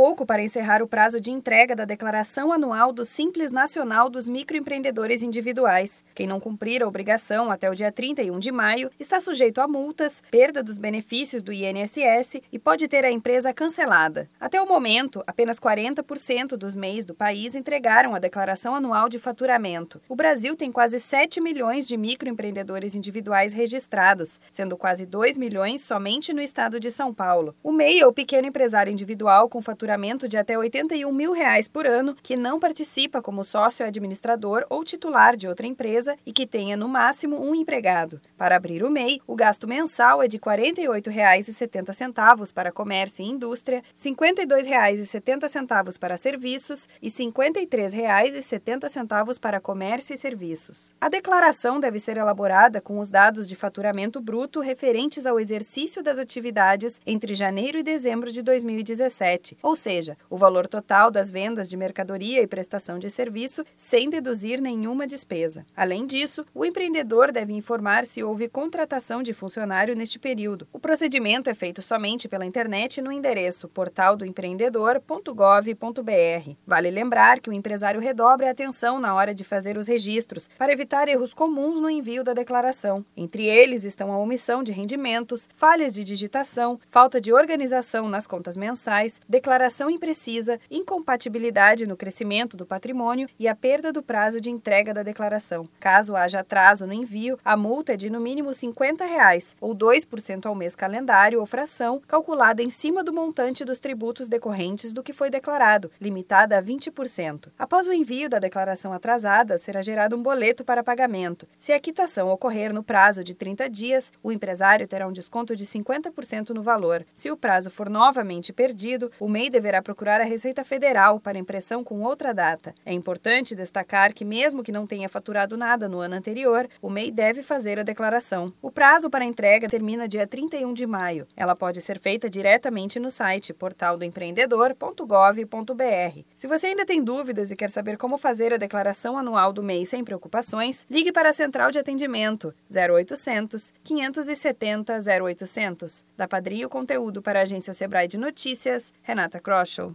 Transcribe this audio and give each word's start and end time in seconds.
pouco 0.00 0.24
para 0.24 0.42
encerrar 0.42 0.82
o 0.82 0.88
prazo 0.88 1.20
de 1.20 1.30
entrega 1.30 1.76
da 1.76 1.84
declaração 1.84 2.50
anual 2.50 2.90
do 2.90 3.04
Simples 3.04 3.52
Nacional 3.52 4.08
dos 4.08 4.26
Microempreendedores 4.26 5.22
Individuais. 5.22 6.02
Quem 6.14 6.26
não 6.26 6.40
cumprir 6.40 6.82
a 6.82 6.88
obrigação 6.88 7.50
até 7.50 7.68
o 7.68 7.74
dia 7.74 7.92
31 7.92 8.38
de 8.38 8.50
maio 8.50 8.90
está 8.98 9.20
sujeito 9.20 9.60
a 9.60 9.68
multas, 9.68 10.22
perda 10.30 10.62
dos 10.62 10.78
benefícios 10.78 11.42
do 11.42 11.52
INSS 11.52 12.40
e 12.50 12.58
pode 12.58 12.88
ter 12.88 13.04
a 13.04 13.10
empresa 13.10 13.52
cancelada. 13.52 14.26
Até 14.40 14.58
o 14.58 14.66
momento, 14.66 15.22
apenas 15.26 15.60
40% 15.60 16.56
dos 16.56 16.74
MEIs 16.74 17.04
do 17.04 17.14
país 17.14 17.54
entregaram 17.54 18.14
a 18.14 18.18
declaração 18.18 18.74
anual 18.74 19.06
de 19.06 19.18
faturamento. 19.18 20.00
O 20.08 20.16
Brasil 20.16 20.56
tem 20.56 20.72
quase 20.72 20.98
7 20.98 21.42
milhões 21.42 21.86
de 21.86 21.98
microempreendedores 21.98 22.94
individuais 22.94 23.52
registrados, 23.52 24.40
sendo 24.50 24.78
quase 24.78 25.04
2 25.04 25.36
milhões 25.36 25.82
somente 25.82 26.32
no 26.32 26.40
estado 26.40 26.80
de 26.80 26.90
São 26.90 27.12
Paulo. 27.12 27.54
O 27.62 27.70
MEI 27.70 28.00
é 28.00 28.06
o 28.06 28.14
pequeno 28.14 28.48
empresário 28.48 28.90
individual 28.90 29.46
com 29.46 29.60
faturamento 29.60 29.89
de 30.28 30.36
até 30.36 30.56
81 30.56 31.12
mil 31.12 31.32
reais 31.32 31.68
por 31.68 31.86
ano 31.86 32.16
que 32.22 32.36
não 32.36 32.60
participa 32.60 33.20
como 33.20 33.44
sócio 33.44 33.84
administrador 33.84 34.64
ou 34.70 34.84
titular 34.84 35.36
de 35.36 35.48
outra 35.48 35.66
empresa 35.66 36.16
e 36.24 36.32
que 36.32 36.46
tenha 36.46 36.76
no 36.76 36.88
máximo 36.88 37.42
um 37.42 37.52
empregado. 37.54 38.20
Para 38.36 38.56
abrir 38.56 38.84
o 38.84 38.90
MEI, 38.90 39.20
o 39.26 39.34
gasto 39.34 39.66
mensal 39.66 40.22
é 40.22 40.28
de 40.28 40.36
R$ 40.36 40.42
48,70 40.42 42.52
para 42.52 42.72
comércio 42.72 43.24
e 43.24 43.28
indústria, 43.28 43.78
R$ 43.78 44.10
52,70 44.10 45.98
para 45.98 46.16
serviços 46.16 46.88
e 47.02 47.08
R$ 47.08 47.14
53,70 47.14 49.38
para 49.38 49.60
comércio 49.60 50.14
e 50.14 50.18
serviços. 50.18 50.94
A 51.00 51.08
declaração 51.08 51.80
deve 51.80 51.98
ser 51.98 52.16
elaborada 52.16 52.80
com 52.80 52.98
os 52.98 53.10
dados 53.10 53.48
de 53.48 53.56
faturamento 53.56 54.20
bruto 54.20 54.60
referentes 54.60 55.26
ao 55.26 55.40
exercício 55.40 56.02
das 56.02 56.18
atividades 56.18 57.00
entre 57.06 57.34
janeiro 57.34 57.78
e 57.78 57.82
dezembro 57.82 58.32
de 58.32 58.42
2017, 58.42 59.56
ou 59.62 59.69
seja, 59.76 60.16
o 60.28 60.36
valor 60.36 60.66
total 60.66 61.10
das 61.10 61.30
vendas 61.30 61.68
de 61.68 61.76
mercadoria 61.76 62.42
e 62.42 62.46
prestação 62.46 62.98
de 62.98 63.10
serviço 63.10 63.64
sem 63.76 64.10
deduzir 64.10 64.60
nenhuma 64.60 65.06
despesa. 65.06 65.64
Além 65.76 66.06
disso, 66.06 66.44
o 66.54 66.64
empreendedor 66.64 67.32
deve 67.32 67.52
informar 67.52 68.04
se 68.04 68.22
houve 68.22 68.48
contratação 68.48 69.22
de 69.22 69.32
funcionário 69.32 69.94
neste 69.94 70.18
período. 70.18 70.66
O 70.72 70.78
procedimento 70.78 71.48
é 71.48 71.54
feito 71.54 71.80
somente 71.80 72.28
pela 72.28 72.44
internet 72.44 73.00
no 73.00 73.12
endereço 73.12 73.68
portaldoempreendedor.gov.br. 73.68 76.56
Vale 76.66 76.90
lembrar 76.90 77.38
que 77.38 77.48
o 77.48 77.52
empresário 77.52 78.00
redobre 78.00 78.46
a 78.46 78.50
atenção 78.50 78.98
na 78.98 79.14
hora 79.14 79.34
de 79.34 79.44
fazer 79.44 79.76
os 79.76 79.86
registros 79.86 80.48
para 80.58 80.72
evitar 80.72 81.08
erros 81.08 81.32
comuns 81.32 81.80
no 81.80 81.88
envio 81.88 82.24
da 82.24 82.32
declaração. 82.32 83.04
Entre 83.16 83.46
eles 83.46 83.84
estão 83.84 84.12
a 84.12 84.18
omissão 84.18 84.62
de 84.62 84.72
rendimentos, 84.72 85.48
falhas 85.54 85.94
de 85.94 86.02
digitação, 86.02 86.80
falta 86.90 87.20
de 87.20 87.32
organização 87.32 88.08
nas 88.08 88.26
contas 88.26 88.56
mensais, 88.56 89.20
declaração 89.28 89.59
imprecisa, 89.90 90.60
incompatibilidade 90.70 91.86
no 91.86 91.96
crescimento 91.96 92.56
do 92.56 92.64
patrimônio 92.64 93.28
e 93.38 93.48
a 93.48 93.54
perda 93.54 93.92
do 93.92 94.02
prazo 94.02 94.40
de 94.40 94.48
entrega 94.48 94.94
da 94.94 95.02
declaração. 95.02 95.68
Caso 95.78 96.16
haja 96.16 96.40
atraso 96.40 96.86
no 96.86 96.92
envio, 96.92 97.38
a 97.44 97.56
multa 97.56 97.94
é 97.94 97.96
de 97.96 98.08
no 98.08 98.20
mínimo 98.20 98.54
50 98.54 99.04
reais, 99.04 99.56
ou 99.60 99.74
2% 99.74 100.46
ao 100.46 100.54
mês 100.54 100.74
calendário 100.74 101.40
ou 101.40 101.46
fração, 101.46 102.00
calculada 102.06 102.62
em 102.62 102.70
cima 102.70 103.04
do 103.04 103.12
montante 103.12 103.64
dos 103.64 103.80
tributos 103.80 104.28
decorrentes 104.28 104.92
do 104.92 105.02
que 105.02 105.12
foi 105.12 105.28
declarado, 105.28 105.90
limitada 106.00 106.56
a 106.56 106.62
20%. 106.62 107.48
Após 107.58 107.86
o 107.86 107.92
envio 107.92 108.28
da 108.28 108.38
declaração 108.38 108.92
atrasada, 108.92 109.58
será 109.58 109.82
gerado 109.82 110.16
um 110.16 110.22
boleto 110.22 110.64
para 110.64 110.84
pagamento. 110.84 111.46
Se 111.58 111.72
a 111.72 111.80
quitação 111.80 112.30
ocorrer 112.30 112.72
no 112.72 112.82
prazo 112.82 113.22
de 113.22 113.34
30 113.34 113.68
dias, 113.68 114.12
o 114.22 114.32
empresário 114.32 114.88
terá 114.88 115.06
um 115.06 115.12
desconto 115.12 115.54
de 115.54 115.64
50% 115.64 116.50
no 116.50 116.62
valor. 116.62 117.04
Se 117.14 117.30
o 117.30 117.36
prazo 117.36 117.70
for 117.70 117.90
novamente 117.90 118.52
perdido, 118.52 119.10
o 119.18 119.28
MEI 119.28 119.49
deverá 119.50 119.82
procurar 119.82 120.20
a 120.20 120.24
Receita 120.24 120.64
Federal 120.64 121.20
para 121.20 121.38
impressão 121.38 121.84
com 121.84 122.02
outra 122.02 122.32
data. 122.32 122.74
É 122.86 122.92
importante 122.92 123.54
destacar 123.54 124.14
que, 124.14 124.24
mesmo 124.24 124.62
que 124.62 124.72
não 124.72 124.86
tenha 124.86 125.08
faturado 125.08 125.56
nada 125.56 125.88
no 125.88 125.98
ano 125.98 126.14
anterior, 126.14 126.68
o 126.80 126.88
MEI 126.88 127.10
deve 127.10 127.42
fazer 127.42 127.78
a 127.78 127.82
declaração. 127.82 128.52
O 128.62 128.70
prazo 128.70 129.10
para 129.10 129.24
entrega 129.24 129.68
termina 129.68 130.06
dia 130.06 130.26
31 130.26 130.72
de 130.72 130.86
maio. 130.86 131.26
Ela 131.36 131.56
pode 131.56 131.82
ser 131.82 131.98
feita 131.98 132.30
diretamente 132.30 133.00
no 133.00 133.10
site 133.10 133.52
portaldoempreendedor.gov.br. 133.52 136.24
Se 136.36 136.46
você 136.46 136.68
ainda 136.68 136.86
tem 136.86 137.02
dúvidas 137.02 137.50
e 137.50 137.56
quer 137.56 137.70
saber 137.70 137.96
como 137.96 138.16
fazer 138.16 138.52
a 138.52 138.56
declaração 138.56 139.18
anual 139.18 139.52
do 139.52 139.62
MEI 139.62 139.84
sem 139.84 140.04
preocupações, 140.04 140.86
ligue 140.88 141.12
para 141.12 141.30
a 141.30 141.32
central 141.32 141.70
de 141.70 141.78
atendimento 141.78 142.54
0800 142.70 143.72
570 143.82 144.98
0800. 145.24 146.04
Da 146.16 146.28
Padrinho 146.28 146.68
Conteúdo 146.68 147.20
para 147.20 147.40
a 147.40 147.42
agência 147.42 147.74
Sebrae 147.74 148.06
de 148.06 148.18
Notícias, 148.18 148.92
Renata 149.02 149.39
Kroschel. 149.40 149.88